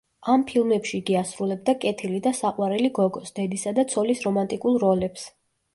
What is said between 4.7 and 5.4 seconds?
როლებს.